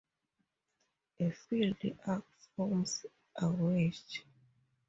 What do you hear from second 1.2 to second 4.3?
filled Arc forms a wedge.